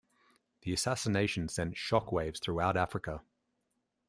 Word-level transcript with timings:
The 0.63 0.73
assassination 0.73 1.47
sent 1.47 1.77
shock 1.77 2.11
waves 2.11 2.39
throughout 2.39 2.75
Africa. 2.75 3.21